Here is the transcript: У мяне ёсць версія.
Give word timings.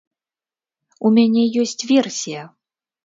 У 1.07 1.13
мяне 1.17 1.43
ёсць 1.65 1.77
версія. 1.93 2.41